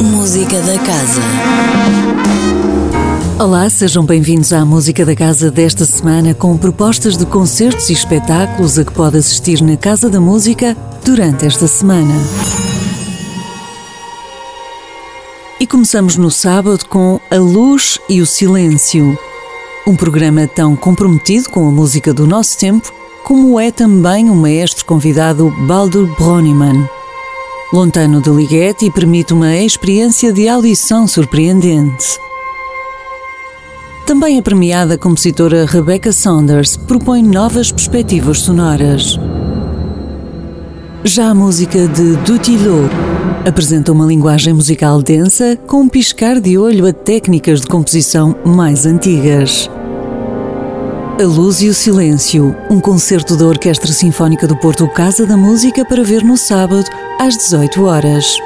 [0.00, 1.20] Música da Casa.
[3.36, 8.78] Olá, sejam bem-vindos à Música da Casa desta semana com propostas de concertos e espetáculos
[8.78, 12.14] a que pode assistir na Casa da Música durante esta semana.
[15.58, 19.18] E começamos no sábado com A Luz e o Silêncio,
[19.84, 22.92] um programa tão comprometido com a música do nosso tempo
[23.24, 26.88] como é também o maestro convidado Baldur Broniman.
[27.72, 32.18] Lontano de Ligeti permite uma experiência de audição surpreendente.
[34.06, 39.18] Também a premiada compositora Rebecca Saunders propõe novas perspectivas sonoras.
[41.02, 42.88] Já a música de Dutilo
[43.46, 48.86] apresenta uma linguagem musical densa com um piscar de olho a técnicas de composição mais
[48.86, 49.68] antigas.
[51.16, 55.84] A Luz e o Silêncio, um concerto da Orquestra Sinfónica do Porto Casa da Música
[55.84, 56.90] para ver no sábado
[57.20, 58.36] às 18 horas.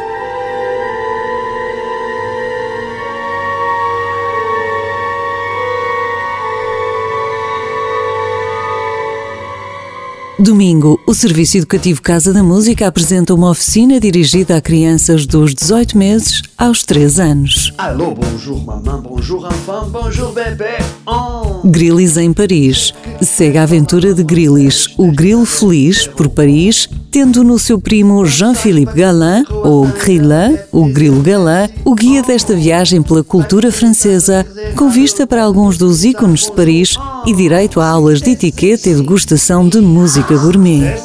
[10.41, 15.98] Domingo, o Serviço Educativo Casa da Música apresenta uma oficina dirigida a crianças dos 18
[15.98, 17.75] meses aos 3 anos.
[17.77, 20.78] Alô, bonjour maman, bonjour enfant, bonjour bébé.
[21.05, 21.61] Oh.
[21.64, 22.94] Grilis em Paris.
[23.29, 28.95] Segue a aventura de Grilis, o grilo feliz, por Paris, tendo no seu primo Jean-Philippe
[28.95, 35.27] Galin, ou Grillin, o grilo galã, o guia desta viagem pela cultura francesa, com vista
[35.27, 39.81] para alguns dos ícones de Paris e direito a aulas de etiqueta e degustação de
[39.81, 40.97] música gourmet.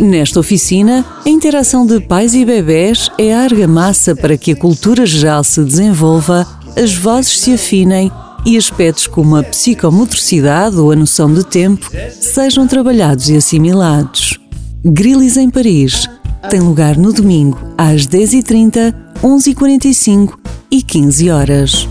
[0.00, 5.04] Nesta oficina, a interação de pais e bebés é a argamassa para que a cultura
[5.04, 8.10] geral se desenvolva, as vozes se afinem
[8.44, 14.38] e aspectos como a psicomotricidade ou a noção de tempo sejam trabalhados e assimilados.
[14.84, 16.08] Grilis em Paris
[16.50, 20.34] tem lugar no domingo às 10h30, 11h45
[20.70, 21.88] e 15 horas.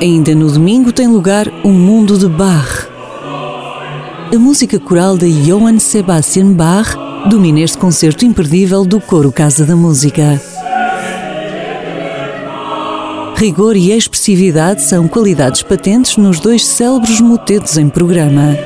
[0.00, 2.88] Ainda no domingo tem lugar O Mundo de Bach.
[4.34, 6.96] A música coral de Johann Sebastian Bach
[7.30, 10.53] domina este concerto imperdível do Coro Casa da Música.
[13.44, 18.56] Rigor e expressividade são qualidades patentes nos dois célebres motetos em programa.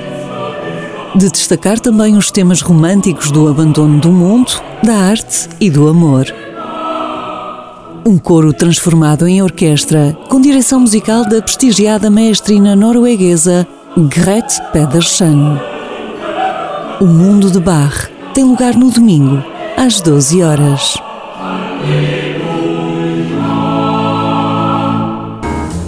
[1.17, 6.33] De destacar também os temas românticos do abandono do mundo, da arte e do amor.
[8.07, 13.67] Um coro transformado em orquestra, com direção musical da prestigiada maestrina norueguesa
[13.97, 15.59] Grete Pedersen.
[17.01, 19.43] O Mundo de Bach tem lugar no domingo,
[19.77, 20.95] às 12 horas.